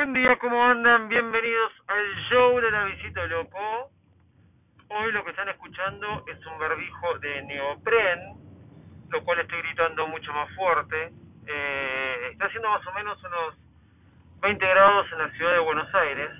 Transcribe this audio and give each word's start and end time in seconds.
Buen 0.00 0.14
día, 0.14 0.34
¿cómo 0.38 0.64
andan? 0.64 1.10
Bienvenidos 1.10 1.72
al 1.86 2.16
show 2.30 2.58
de 2.58 2.70
la 2.70 2.84
visita 2.84 3.22
loco. 3.26 3.90
Hoy 4.88 5.12
lo 5.12 5.22
que 5.22 5.28
están 5.28 5.50
escuchando 5.50 6.24
es 6.26 6.38
un 6.46 6.58
barbijo 6.58 7.18
de 7.18 7.42
neopren, 7.42 8.18
lo 9.10 9.22
cual 9.22 9.40
estoy 9.40 9.60
gritando 9.60 10.06
mucho 10.06 10.32
más 10.32 10.50
fuerte. 10.54 11.12
Eh, 11.46 12.28
está 12.32 12.46
haciendo 12.46 12.70
más 12.70 12.86
o 12.86 12.92
menos 12.94 13.22
unos 13.22 13.54
20 14.40 14.66
grados 14.66 15.06
en 15.12 15.18
la 15.18 15.30
ciudad 15.32 15.52
de 15.52 15.58
Buenos 15.58 15.94
Aires. 15.94 16.30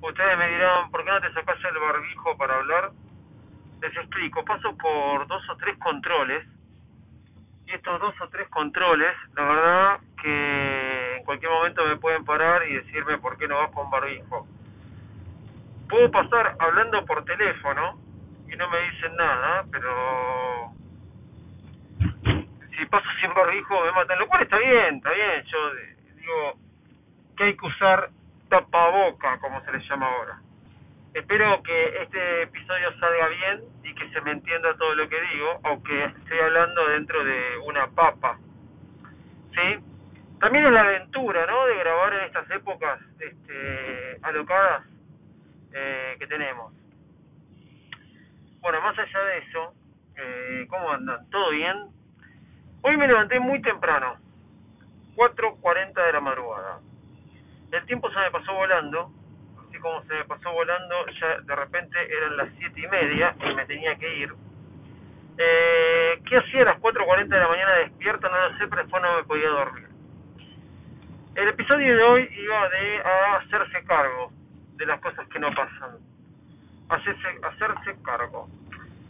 Ustedes 0.00 0.36
me 0.36 0.48
dirán, 0.48 0.90
¿por 0.90 1.04
qué 1.04 1.10
no 1.12 1.20
te 1.20 1.32
sacas 1.34 1.64
el 1.64 1.78
barbijo 1.78 2.36
para 2.36 2.56
hablar? 2.56 2.90
Les 3.82 3.96
explico, 3.96 4.44
paso 4.44 4.76
por 4.78 5.28
dos 5.28 5.48
o 5.48 5.56
tres 5.58 5.78
controles. 5.78 6.44
Y 7.68 7.70
estos 7.70 8.00
dos 8.00 8.20
o 8.20 8.28
tres 8.30 8.48
controles, 8.48 9.14
la 9.36 9.44
verdad 9.44 10.00
que 10.20 10.91
en 11.22 11.26
cualquier 11.26 11.52
momento 11.52 11.84
me 11.84 11.96
pueden 11.98 12.24
parar 12.24 12.66
y 12.68 12.74
decirme 12.74 13.16
por 13.18 13.38
qué 13.38 13.46
no 13.46 13.56
vas 13.56 13.70
con 13.70 13.88
barbijo. 13.88 14.44
Puedo 15.88 16.10
pasar 16.10 16.56
hablando 16.58 17.04
por 17.06 17.24
teléfono 17.24 17.96
y 18.48 18.56
no 18.56 18.68
me 18.68 18.90
dicen 18.90 19.14
nada, 19.14 19.64
pero 19.70 20.72
si 22.76 22.86
paso 22.86 23.06
sin 23.20 23.32
barbijo 23.34 23.84
me 23.84 23.92
matan, 23.92 24.18
lo 24.18 24.26
cual 24.26 24.42
está 24.42 24.58
bien, 24.58 24.96
está 24.96 25.12
bien, 25.12 25.44
yo 25.44 25.58
digo 26.16 26.54
que 27.36 27.44
hay 27.44 27.56
que 27.56 27.66
usar 27.66 28.10
tapaboca, 28.48 29.38
como 29.38 29.60
se 29.64 29.72
le 29.72 29.78
llama 29.84 30.06
ahora. 30.06 30.40
Espero 31.14 31.62
que 31.62 32.02
este 32.02 32.42
episodio 32.42 32.98
salga 32.98 33.28
bien 33.28 33.60
y 33.84 33.94
que 33.94 34.08
se 34.10 34.20
me 34.22 34.32
entienda 34.32 34.76
todo 34.76 34.96
lo 34.96 35.08
que 35.08 35.20
digo, 35.20 35.60
aunque 35.62 36.04
estoy 36.04 36.38
hablando 36.40 36.88
dentro 36.88 37.22
de 37.22 37.58
una 37.64 37.86
papa. 37.90 38.38
¿Sí? 39.54 39.91
También 40.42 40.66
es 40.66 40.72
la 40.72 40.80
aventura, 40.80 41.46
¿no? 41.46 41.66
De 41.66 41.76
grabar 41.76 42.14
en 42.14 42.24
estas 42.24 42.50
épocas 42.50 42.98
este, 43.20 44.18
alocadas 44.22 44.82
eh, 45.72 46.16
que 46.18 46.26
tenemos. 46.26 46.72
Bueno, 48.60 48.80
más 48.80 48.98
allá 48.98 49.20
de 49.20 49.38
eso, 49.38 49.72
eh, 50.16 50.66
¿cómo 50.68 50.90
andan? 50.90 51.30
¿Todo 51.30 51.50
bien? 51.50 51.76
Hoy 52.82 52.96
me 52.96 53.06
levanté 53.06 53.38
muy 53.38 53.62
temprano, 53.62 54.16
4.40 55.14 56.06
de 56.06 56.12
la 56.12 56.20
madrugada. 56.20 56.80
El 57.70 57.86
tiempo 57.86 58.10
se 58.10 58.18
me 58.18 58.32
pasó 58.32 58.52
volando, 58.52 59.12
así 59.64 59.78
como 59.78 60.02
se 60.02 60.14
me 60.14 60.24
pasó 60.24 60.50
volando, 60.50 61.06
ya 61.20 61.40
de 61.40 61.54
repente 61.54 61.96
eran 62.16 62.36
las 62.36 62.48
7 62.58 62.80
y 62.80 62.88
media 62.88 63.36
y 63.48 63.54
me 63.54 63.64
tenía 63.66 63.94
que 63.94 64.16
ir. 64.16 64.34
Eh, 65.38 66.20
¿Qué 66.28 66.36
hacía 66.36 66.62
a 66.62 66.64
las 66.64 66.80
4.40 66.80 67.28
de 67.28 67.38
la 67.38 67.46
mañana 67.46 67.74
despierto? 67.74 68.28
No 68.28 68.48
lo 68.48 68.58
sé, 68.58 68.66
pero 68.66 68.82
después 68.82 69.00
no 69.04 69.16
me 69.18 69.22
podía 69.22 69.48
dormir. 69.48 69.91
El 71.34 71.48
episodio 71.48 71.96
de 71.96 72.02
hoy 72.02 72.28
iba 72.30 72.68
de 72.68 73.02
hacerse 73.38 73.82
cargo 73.84 74.30
de 74.76 74.84
las 74.84 75.00
cosas 75.00 75.26
que 75.28 75.38
no 75.38 75.48
pasan. 75.54 75.96
Hacerse, 76.90 77.28
hacerse 77.42 78.02
cargo. 78.02 78.48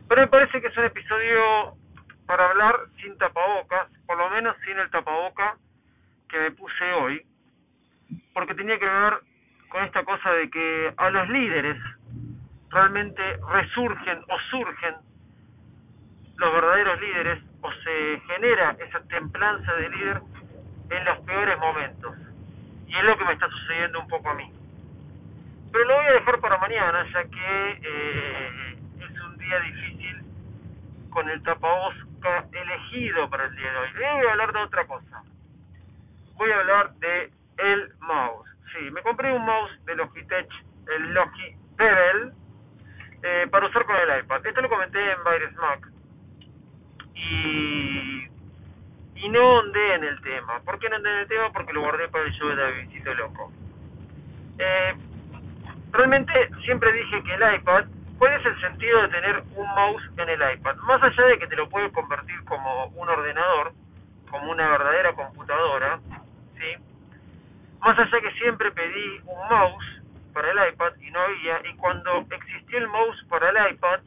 Pero 0.09 0.21
me 0.21 0.29
parece 0.29 0.61
que 0.61 0.69
es 0.69 0.77
un 0.77 0.85
episodio 0.85 1.75
para 2.27 2.49
hablar 2.49 2.77
sin 3.01 3.19
tapabocas, 3.19 3.89
por 4.07 4.17
lo 4.19 4.31
menos 4.31 4.57
sin 4.65 4.79
el 4.79 4.89
tapaboca 4.91 5.57
que 6.29 6.39
me 6.39 6.53
puse 6.53 6.93
hoy, 6.93 7.27
porque 8.33 8.55
tenía 8.55 8.79
que 8.79 8.87
ver 8.87 9.15
con 9.69 9.83
esta 9.83 10.05
cosa 10.05 10.31
de 10.31 10.49
que 10.49 10.95
a 10.97 11.11
los 11.11 11.29
líderes 11.29 11.77
realmente 12.71 13.23
resurgen 13.51 14.23
o 14.29 14.39
surgen 14.49 14.95
los 16.37 16.53
verdaderos 16.53 17.01
líderes 17.01 17.43
o 17.63 17.73
se 17.73 18.23
genera 18.29 18.77
esa 18.79 19.01
templanza 19.09 19.73
de 19.75 19.89
líder 19.89 20.23
en 20.97 21.05
los 21.05 21.19
peores 21.21 21.59
momentos. 21.59 22.17
Y 22.87 22.97
es 22.97 23.05
lo 23.05 23.17
que 23.17 23.25
me 23.25 23.33
está 23.33 23.49
sucediendo 23.49 24.01
un 24.01 24.09
poco 24.09 24.29
a 24.29 24.35
mí. 24.35 24.53
Pero 25.73 25.85
lo 25.87 25.95
voy 25.95 26.07
a 26.07 26.13
dejar 26.13 26.41
para 26.41 26.59
mañana, 26.59 27.07
ya 27.13 27.25
que 27.25 27.81
eh, 27.83 28.77
es 29.01 29.23
un 29.23 29.39
día 29.39 29.61
difícil 29.61 30.23
con 31.11 31.29
el 31.29 31.43
tapabosca 31.43 32.47
elegido 32.53 33.29
para 33.31 33.47
el 33.47 33.57
día 33.57 33.71
de 33.71 33.79
hoy. 33.79 33.89
voy 33.95 34.27
a 34.27 34.31
hablar 34.33 34.53
de 34.53 34.59
otra 34.61 34.87
cosa. 34.87 35.23
Voy 36.35 36.51
a 36.51 36.57
hablar 36.57 36.95
de 36.95 37.31
el 37.59 37.93
mouse. 38.01 38.49
Sí, 38.73 38.91
me 38.91 39.03
compré 39.03 39.33
un 39.33 39.45
mouse 39.45 39.85
de 39.85 39.97
Logitech, 39.97 40.49
el 40.95 41.15
Logi 41.15 41.57
Pebble, 41.77 42.33
eh, 43.23 43.47
para 43.51 43.67
usar 43.67 43.85
con 43.85 43.97
el 43.97 44.21
iPad. 44.21 44.47
Esto 44.47 44.61
lo 44.61 44.69
comenté 44.69 44.99
en 44.99 45.19
Virus 45.25 45.55
Mac. 45.57 45.89
Y 47.15 47.92
no 49.33 49.59
ondé 49.61 49.95
en 49.95 50.05
el 50.05 50.21
tema. 50.21 50.61
¿Por 50.61 50.79
qué 50.79 50.89
no 50.89 50.97
ondé 50.97 51.11
en 51.11 51.19
el 51.21 51.29
tema? 51.29 51.51
Porque 51.53 51.73
lo 51.73 51.81
guardé 51.81 52.09
para 52.09 52.25
el 52.25 52.33
show 52.33 52.49
de 52.49 52.57
Davidcito 52.57 53.15
Loco. 53.15 53.51
Eh, 54.59 54.95
realmente 55.91 56.33
siempre 56.65 56.93
dije 56.93 57.23
que 57.23 57.35
el 57.35 57.55
iPad, 57.55 57.85
¿cuál 58.19 58.35
es 58.35 58.45
el 58.45 58.61
sentido 58.61 59.03
de 59.03 59.09
tener 59.09 59.43
un 59.57 59.67
mouse 59.75 60.03
en 60.19 60.29
el 60.29 60.53
iPad? 60.55 60.77
Más 60.77 61.03
allá 61.03 61.25
de 61.25 61.39
que 61.39 61.47
te 61.47 61.57
lo 61.57 61.69
puedes 61.69 61.91
convertir 61.93 62.45
como 62.45 62.87
un 62.89 63.09
ordenador, 63.09 63.73
como 64.31 64.51
una 64.51 64.69
verdadera 64.69 65.15
computadora, 65.15 65.99
¿sí? 66.59 66.83
Más 67.81 67.99
allá 67.99 68.21
que 68.21 68.33
siempre 68.33 68.71
pedí 68.71 69.21
un 69.25 69.49
mouse 69.49 70.03
para 70.35 70.51
el 70.51 70.73
iPad 70.73 70.93
y 71.01 71.11
no 71.11 71.21
había, 71.21 71.61
y 71.71 71.77
cuando 71.77 72.27
existió 72.31 72.79
el 72.79 72.89
mouse 72.89 73.25
para 73.29 73.49
el 73.49 73.75
iPad, 73.75 74.01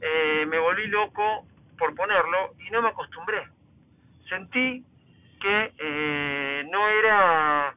eh, 0.00 0.44
me 0.46 0.58
volví 0.58 0.88
loco 0.88 1.46
por 1.78 1.94
ponerlo 1.94 2.54
y 2.58 2.70
no 2.70 2.82
me 2.82 2.88
acostumbré 2.88 3.23
sentí 4.34 4.84
que 5.40 5.72
eh, 5.78 6.66
no 6.70 6.88
era 6.88 7.74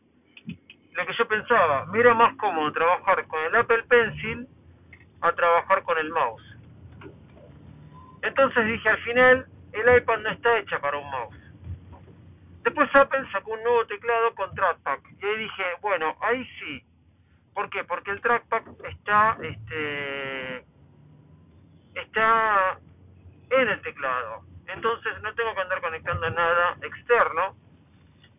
lo 0.94 1.06
que 1.06 1.14
yo 1.14 1.28
pensaba. 1.28 1.86
Me 1.88 2.00
era 2.00 2.14
más 2.14 2.36
cómodo 2.38 2.72
trabajar 2.72 3.28
con 3.28 3.44
el 3.44 3.56
Apple 3.56 3.84
Pencil 3.84 4.48
a 5.22 5.32
trabajar 5.34 5.84
con 5.84 5.98
el 5.98 6.10
mouse. 6.10 6.58
Entonces 8.24 8.66
dije, 8.66 8.90
al 8.90 8.98
final, 9.00 9.46
el 9.74 9.98
iPad 9.98 10.20
no 10.20 10.30
está 10.30 10.58
hecha 10.60 10.80
para 10.80 10.98
un 10.98 11.10
mouse. 11.10 11.38
Después 12.64 12.90
Apple 12.94 13.26
sacó 13.32 13.52
un 13.52 13.64
nuevo 13.64 13.86
teclado 13.86 14.34
con 14.36 14.54
trackpad. 14.56 15.00
Y 15.22 15.26
ahí 15.26 15.38
dije, 15.38 15.64
bueno, 15.82 16.16
ahí 16.22 16.44
sí. 16.60 16.84
¿Por 17.54 17.70
qué? 17.70 17.84
Porque 17.84 18.12
el 18.12 18.22
trackpad 18.22 18.64
está, 18.90 19.38
este, 19.42 20.66
está 21.96 22.80
en 23.50 23.70
el 23.70 23.82
teclado 23.82 24.57
entonces 24.68 25.22
no 25.22 25.34
tengo 25.34 25.54
que 25.56 25.62
andar 25.62 25.82
conectando 25.82 26.30
nada 26.30 26.78
externo 26.82 27.56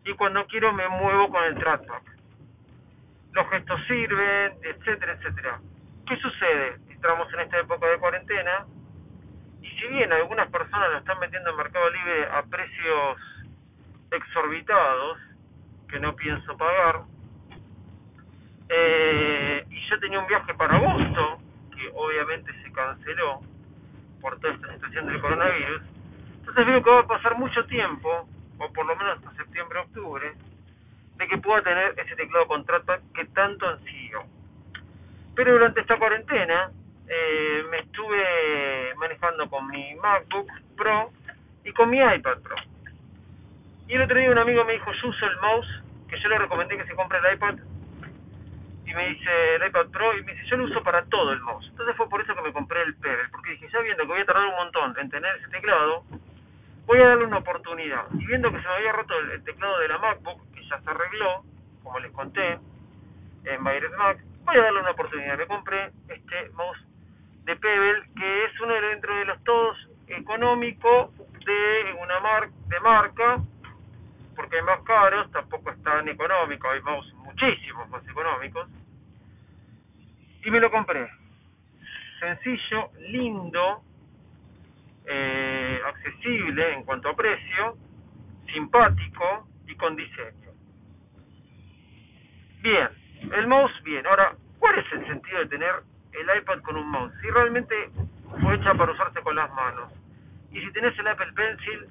y 0.05 0.13
cuando 0.13 0.45
quiero 0.47 0.73
me 0.73 0.87
muevo 0.87 1.29
con 1.29 1.43
el 1.43 1.55
trackpad. 1.55 2.01
Los 3.33 3.49
gestos 3.49 3.79
sirven, 3.87 4.53
etcétera, 4.63 5.13
etcétera. 5.13 5.59
¿Qué 6.07 6.17
sucede? 6.17 6.77
Estamos 6.89 7.31
en 7.33 7.39
esta 7.41 7.59
época 7.59 7.87
de 7.87 7.97
cuarentena 7.99 8.65
y 9.61 9.69
si 9.69 9.87
bien 9.87 10.11
algunas 10.11 10.49
personas 10.49 10.91
lo 10.91 10.97
están 10.97 11.19
vendiendo 11.19 11.51
en 11.51 11.57
Mercado 11.57 11.89
Libre 11.89 12.25
a 12.31 12.43
precios 12.43 13.17
exorbitados 14.11 15.19
que 15.87 15.99
no 15.99 16.15
pienso 16.15 16.55
pagar, 16.57 17.01
eh, 18.69 19.65
y 19.69 19.89
yo 19.89 19.99
tenía 19.99 20.19
un 20.19 20.27
viaje 20.27 20.53
para 20.53 20.75
agosto 20.75 21.39
que 21.75 21.91
obviamente 21.95 22.51
se 22.61 22.71
canceló 22.71 23.41
por 24.21 24.39
toda 24.39 24.53
esta 24.53 24.73
situación 24.73 25.07
del 25.07 25.21
coronavirus, 25.21 25.81
entonces 26.49 26.65
veo 26.65 26.83
que 26.83 26.89
va 26.89 26.99
a 27.01 27.07
pasar 27.07 27.37
mucho 27.37 27.63
tiempo, 27.65 28.27
o 28.57 28.73
por 28.73 28.85
lo 28.85 28.95
menos 28.95 29.17
hasta 29.17 29.35
septiembre, 29.35 29.79
octubre, 29.79 30.33
de 31.15 31.27
que 31.27 31.37
pueda 31.37 31.61
tener 31.61 31.93
ese 31.97 32.15
teclado 32.15 32.47
con 32.47 32.65
trackpad 32.65 32.99
que 33.13 33.25
tanto 33.25 33.67
ansío. 33.67 34.23
Pero 35.35 35.53
durante 35.53 35.81
esta 35.81 35.97
cuarentena 35.97 36.71
eh, 37.07 37.63
me 37.69 37.79
estuve 37.79 38.95
manejando 38.95 39.49
con 39.49 39.67
mi 39.67 39.93
MacBook 39.95 40.49
Pro 40.75 41.11
y 41.63 41.71
con 41.71 41.89
mi 41.89 41.99
iPad 41.99 42.39
Pro. 42.39 42.55
Y 43.87 43.93
el 43.93 44.01
otro 44.01 44.17
día 44.17 44.31
un 44.31 44.37
amigo 44.37 44.65
me 44.65 44.73
dijo, 44.73 44.91
yo 44.91 45.09
uso 45.09 45.25
el 45.25 45.37
mouse, 45.37 45.83
que 46.09 46.19
yo 46.19 46.29
le 46.29 46.39
recomendé 46.39 46.77
que 46.77 46.85
se 46.85 46.95
compre 46.95 47.19
el 47.19 47.35
iPad, 47.35 47.55
y 48.85 48.93
me 48.93 49.09
dice 49.09 49.55
el 49.55 49.67
iPad 49.67 49.87
Pro, 49.91 50.17
y 50.17 50.23
me 50.23 50.33
dice, 50.33 50.47
yo 50.47 50.57
lo 50.57 50.65
uso 50.65 50.81
para 50.81 51.05
todo 51.05 51.31
el 51.31 51.39
mouse. 51.41 51.67
Entonces 51.69 51.95
fue 51.95 52.09
por 52.09 52.21
eso 52.21 52.33
que 52.33 52.41
me 52.41 52.53
compré 52.53 52.81
el 52.81 52.95
Pebble, 52.95 53.29
porque 53.31 53.51
dije, 53.51 53.69
ya 53.71 53.79
viendo 53.81 54.03
que 54.03 54.09
voy 54.09 54.21
a 54.21 54.25
tardar 54.25 54.47
un 54.47 54.55
montón 54.55 54.95
en 54.97 55.09
tener 55.09 55.35
ese 55.37 55.47
teclado, 55.49 56.03
voy 56.89 56.99
a 57.01 57.09
darle 57.09 57.25
una 57.25 57.37
oportunidad. 57.37 58.05
Y 58.13 58.25
viendo 58.25 58.51
que 58.51 58.59
se 58.59 58.67
me 58.67 58.73
había 58.73 58.91
roto 58.91 59.13
el, 59.19 59.43
teclado 59.43 59.77
de 59.77 59.89
la 59.89 59.99
MacBook, 59.99 60.41
que 60.55 60.67
ya 60.67 60.81
se 60.81 60.89
arregló, 60.89 61.43
como 61.83 61.99
les 61.99 62.11
conté, 62.11 62.57
en 63.45 63.63
Bayret 63.63 63.95
Mac, 63.95 64.17
voy 64.43 64.55
a 64.55 64.63
darle 64.63 64.79
una 64.79 64.91
oportunidad. 64.91 65.37
Me 65.37 65.45
compré 65.45 65.91
este 66.07 66.49
mouse 66.55 66.83
de 67.45 67.55
Pebble, 67.55 68.09
que 68.17 68.45
es 68.45 68.59
uno 68.59 68.73
dentro 68.73 69.15
de 69.15 69.25
los 69.25 69.43
todos 69.43 69.77
económico 70.07 71.13
de 71.45 71.95
una 72.01 72.19
mar 72.21 72.49
de 72.49 72.79
marca, 72.79 73.37
porque 74.35 74.55
hay 74.55 74.63
más 74.63 74.81
caros, 74.81 75.31
tampoco 75.31 75.69
es 75.69 75.83
tan 75.83 76.09
económico, 76.09 76.71
hay 76.71 76.81
mouse 76.81 77.13
muchísimos 77.17 77.87
más 77.89 78.03
económicos. 78.07 78.67
Y 80.43 80.49
me 80.49 80.59
lo 80.59 80.71
compré. 80.71 81.07
Sencillo, 82.19 82.89
lindo, 82.97 83.83
eh, 85.11 85.81
accesible 85.87 86.73
en 86.73 86.83
cuanto 86.83 87.09
a 87.09 87.15
precio, 87.15 87.75
simpático 88.53 89.47
y 89.67 89.75
con 89.75 89.95
diseño. 89.95 90.51
Bien, 92.61 92.89
el 93.35 93.47
mouse 93.47 93.71
bien. 93.83 94.05
Ahora, 94.05 94.35
¿cuál 94.59 94.77
es 94.77 94.85
el 94.93 95.07
sentido 95.07 95.39
de 95.39 95.47
tener 95.47 95.71
el 96.13 96.37
iPad 96.37 96.61
con 96.61 96.77
un 96.77 96.87
mouse? 96.89 97.11
Si 97.21 97.29
realmente 97.29 97.89
fue 98.39 98.55
hecha 98.55 98.75
para 98.75 98.91
usarse 98.91 99.19
con 99.21 99.35
las 99.35 99.51
manos. 99.53 99.91
Y 100.51 100.61
si 100.61 100.71
tenés 100.73 100.97
el 100.99 101.07
Apple 101.07 101.33
Pencil, 101.33 101.87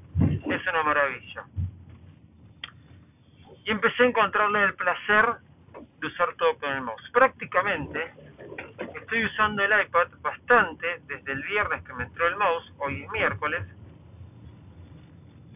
es 0.52 0.66
una 0.68 0.82
maravilla. 0.84 1.44
Y 3.64 3.70
empecé 3.70 4.04
a 4.04 4.06
encontrarle 4.06 4.62
el 4.62 4.74
placer 4.74 5.26
de 6.00 6.06
usar 6.06 6.34
todo 6.34 6.56
con 6.58 6.70
el 6.72 6.82
mouse. 6.82 7.10
Prácticamente 7.12 8.12
estoy 9.08 9.24
usando 9.24 9.64
el 9.64 9.72
iPad 9.86 10.08
bastante 10.20 11.00
desde 11.06 11.32
el 11.32 11.42
viernes 11.44 11.82
que 11.82 11.94
me 11.94 12.04
entró 12.04 12.28
el 12.28 12.36
mouse, 12.36 12.74
hoy 12.76 13.04
es 13.04 13.10
miércoles, 13.10 13.62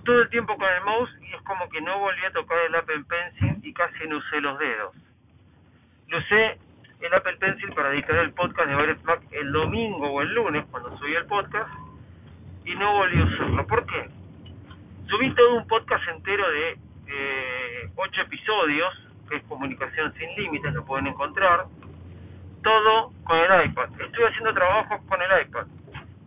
todo 0.07 0.23
el 0.23 0.31
tiempo 0.31 0.57
con 0.57 0.67
el 0.67 0.83
mouse 0.85 1.11
y 1.21 1.35
es 1.35 1.43
como 1.43 1.69
que 1.69 1.83
no 1.83 1.99
volví 1.99 2.25
a 2.25 2.31
tocar 2.33 2.57
el 2.67 2.75
Apple 2.75 3.05
Pencil 3.07 3.59
y 3.63 3.75
casi 3.75 4.09
no 4.09 4.17
usé 4.17 4.41
los 4.41 4.59
dedos. 4.59 4.97
Lo 6.09 6.17
usé 6.17 6.59
el 7.01 7.13
Apple 7.13 7.37
Pencil 7.37 7.75
para 7.75 7.93
editar 7.93 8.17
el 8.17 8.33
podcast 8.33 8.71
de 8.71 8.75
Various 8.75 9.05
Mac 9.05 9.21
el 9.33 9.53
domingo 9.53 10.07
o 10.11 10.23
el 10.23 10.33
lunes 10.33 10.65
cuando 10.71 10.97
subí 10.97 11.15
el 11.15 11.27
podcast 11.27 11.69
y 12.65 12.75
no 12.75 12.91
volví 12.95 13.21
a 13.21 13.25
usarlo. 13.25 13.67
¿Por 13.67 13.85
qué? 13.85 14.09
Subí 15.09 15.35
todo 15.35 15.57
un 15.57 15.67
podcast 15.67 16.09
entero 16.09 16.51
de 16.51 16.79
eh, 17.07 17.91
ocho 17.97 18.23
episodios, 18.23 18.95
que 19.29 19.37
es 19.37 19.43
Comunicación 19.43 20.15
Sin 20.15 20.35
Límites, 20.37 20.73
lo 20.73 20.87
pueden 20.87 21.09
encontrar, 21.09 21.67
todo 22.63 23.13
con 23.25 23.39
el 23.39 23.67
iPad. 23.67 23.89
Estoy 24.01 24.25
haciendo 24.25 24.55
trabajos 24.55 25.01
con 25.09 25.21
el 25.21 25.43
iPad. 25.43 25.67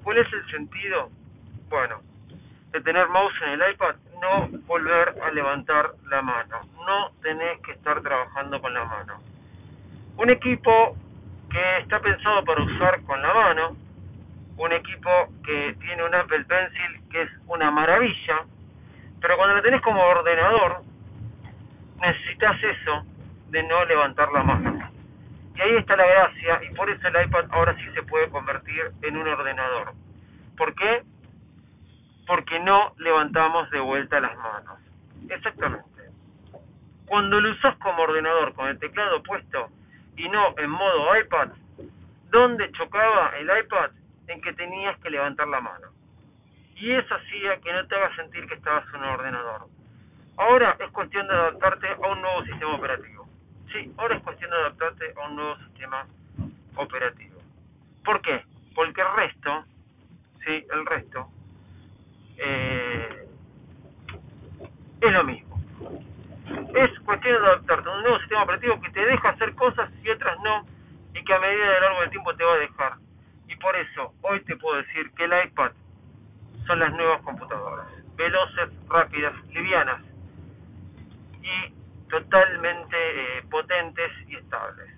¿Cuál 0.03 0.17
es 0.17 0.31
el 0.33 0.45
sentido? 0.51 1.09
Bueno, 1.69 2.01
de 2.71 2.81
tener 2.81 3.07
mouse 3.09 3.33
en 3.41 3.61
el 3.61 3.71
iPad, 3.71 3.95
no 4.21 4.49
volver 4.67 5.15
a 5.23 5.31
levantar 5.31 5.91
la 6.09 6.21
mano. 6.21 6.61
No 6.85 7.11
tenés 7.21 7.59
que 7.61 7.71
estar 7.71 8.01
trabajando 8.01 8.61
con 8.61 8.73
la 8.73 8.83
mano. 8.83 9.19
Un 10.17 10.29
equipo 10.29 10.95
que 11.49 11.77
está 11.79 11.99
pensado 11.99 12.43
para 12.43 12.61
usar 12.63 13.01
con 13.03 13.21
la 13.21 13.33
mano, 13.33 13.77
un 14.57 14.71
equipo 14.71 15.09
que 15.43 15.75
tiene 15.79 16.03
un 16.03 16.13
Apple 16.15 16.45
Pencil 16.45 17.09
que 17.09 17.23
es 17.23 17.29
una 17.47 17.71
maravilla, 17.71 18.43
pero 19.21 19.37
cuando 19.37 19.55
lo 19.55 19.61
tenés 19.61 19.81
como 19.81 20.01
ordenador, 20.01 20.81
necesitas 22.01 22.57
eso 22.61 23.03
de 23.49 23.63
no 23.63 23.85
levantar 23.85 24.31
la 24.31 24.43
mano. 24.43 24.74
Y 25.55 25.61
ahí 25.61 25.75
está 25.77 25.95
la 25.95 26.05
gracia, 26.05 26.61
y 26.69 26.75
por 26.75 26.89
eso 26.89 27.07
el 27.07 27.25
iPad 27.25 27.45
ahora 27.51 27.75
sí 27.77 27.85
se 27.93 28.03
puede 28.03 28.29
convertir 28.29 28.91
en 29.01 29.17
un 29.17 29.27
ordenador. 29.27 29.93
¿Por 30.57 30.73
qué? 30.75 31.03
porque 32.27 32.59
no 32.59 32.93
levantamos 32.97 33.69
de 33.69 33.79
vuelta 33.79 34.19
las 34.19 34.35
manos. 34.37 34.79
Exactamente. 35.29 35.85
Cuando 37.05 37.39
lo 37.39 37.51
usas 37.51 37.75
como 37.77 38.03
ordenador 38.03 38.53
con 38.53 38.67
el 38.67 38.79
teclado 38.79 39.21
puesto 39.23 39.69
y 40.17 40.27
no 40.29 40.55
en 40.57 40.69
modo 40.69 41.17
iPad, 41.19 41.49
¿dónde 42.31 42.71
chocaba 42.71 43.33
el 43.37 43.49
iPad? 43.63 43.91
En 44.27 44.41
que 44.41 44.53
tenías 44.53 44.97
que 44.99 45.11
levantar 45.11 45.47
la 45.47 45.61
mano. 45.61 45.89
Y 46.75 46.91
eso 46.91 47.13
hacía 47.13 47.57
que 47.61 47.71
no 47.71 47.87
te 47.87 47.95
haga 47.95 48.15
sentir 48.15 48.47
que 48.47 48.55
estabas 48.55 48.85
en 48.89 49.01
un 49.01 49.09
ordenador. 49.09 49.67
Ahora 50.37 50.75
es 50.79 50.91
cuestión 50.91 51.27
de 51.27 51.33
adaptarte 51.33 51.87
a 51.87 52.07
un 52.07 52.21
nuevo 52.21 52.43
sistema 52.43 52.75
operativo. 52.75 53.24
Sí, 53.75 53.91
ahora 53.97 54.15
es 54.15 54.23
cuestión 54.23 54.49
de 54.51 54.55
adaptarte 54.55 55.13
a 55.17 55.27
un 55.27 55.35
nuevo 55.35 55.57
sistema 55.57 56.07
operativo. 56.77 57.41
¿Por 58.05 58.21
qué? 58.21 58.41
Porque 58.73 59.01
el 59.01 59.13
resto, 59.17 59.65
sí, 60.45 60.65
el 60.71 60.85
resto, 60.85 61.27
eh, 62.37 63.27
es 65.01 65.11
lo 65.11 65.23
mismo. 65.25 65.59
Es 66.73 66.99
cuestión 66.99 67.41
de 67.41 67.47
adaptarte 67.47 67.89
a 67.89 67.91
un 67.91 68.03
nuevo 68.03 68.19
sistema 68.19 68.43
operativo 68.43 68.79
que 68.79 68.91
te 68.91 69.05
deja 69.05 69.29
hacer 69.29 69.53
cosas 69.55 69.91
y 70.01 70.09
otras 70.09 70.37
no, 70.41 70.65
y 71.13 71.21
que 71.25 71.33
a 71.33 71.39
medida 71.39 71.69
de 71.69 71.79
largo 71.81 71.99
del 71.99 72.09
tiempo 72.11 72.33
te 72.33 72.45
va 72.45 72.53
a 72.53 72.59
dejar. 72.59 72.93
Y 73.49 73.57
por 73.57 73.75
eso, 73.75 74.13
hoy 74.21 74.39
te 74.45 74.55
puedo 74.55 74.77
decir 74.77 75.11
que 75.17 75.25
el 75.25 75.33
iPad 75.47 75.71
son 76.65 76.79
las 76.79 76.93
nuevas 76.93 77.21
computadoras. 77.23 77.87
Veloces, 78.15 78.69
rápidas, 78.87 79.33
livianas 79.49 80.01
y 81.41 81.84
totalmente 82.09 82.97
eh, 82.97 83.43
potentes 83.49 84.11
y 84.27 84.35
estables. 84.35 84.91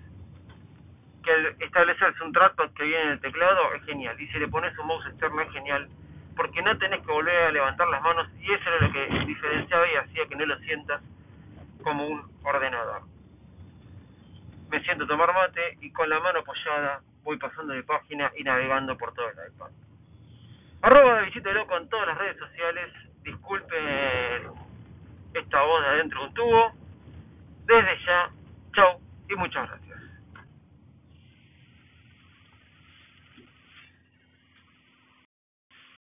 Que 1.22 1.32
al 1.32 1.46
establecerse 1.60 2.22
un 2.22 2.32
trackpad 2.32 2.70
que 2.72 2.84
viene 2.84 3.02
en 3.02 3.10
el 3.10 3.20
teclado 3.20 3.74
es 3.74 3.84
genial. 3.84 4.20
Y 4.20 4.26
si 4.28 4.38
le 4.38 4.48
pones 4.48 4.76
un 4.78 4.86
mouse 4.86 5.06
externo 5.06 5.40
es 5.42 5.52
genial 5.52 5.88
porque 6.36 6.62
no 6.62 6.78
tenés 6.78 7.04
que 7.04 7.12
volver 7.12 7.36
a 7.36 7.50
levantar 7.50 7.88
las 7.88 8.00
manos 8.00 8.28
y 8.38 8.52
eso 8.52 8.62
era 8.70 8.86
lo 8.86 8.92
que 8.92 9.24
diferenciaba 9.26 9.84
y 9.88 9.96
hacía 9.96 10.26
que 10.28 10.36
no 10.36 10.46
lo 10.46 10.56
sientas 10.60 11.02
como 11.82 12.06
un 12.06 12.30
ordenador. 12.44 13.02
Me 14.70 14.80
siento 14.84 15.06
tomar 15.06 15.34
mate 15.34 15.78
y 15.80 15.90
con 15.90 16.08
la 16.08 16.20
mano 16.20 16.38
apoyada 16.38 17.00
voy 17.24 17.38
pasando 17.38 17.72
de 17.72 17.82
página 17.82 18.30
y 18.36 18.44
navegando 18.44 18.96
por 18.96 19.12
todo 19.14 19.28
el 19.28 19.52
iPad. 19.52 19.70
Arroba 20.82 21.16
de 21.16 21.24
Visita 21.26 21.50
Loco 21.50 21.76
en 21.76 21.88
todas 21.88 22.06
las 22.06 22.18
redes 22.18 22.38
sociales. 22.38 22.92
Disculpen 23.24 24.52
esta 25.34 25.62
voz 25.62 25.82
de 25.82 25.88
adentro 25.88 26.20
de 26.20 26.26
un 26.26 26.34
tubo. 26.34 26.72
Desde 27.68 27.98
ya, 28.06 28.30
chau 28.74 29.00
y 29.30 29.36
muchas 29.36 29.68
gracias. 29.70 29.87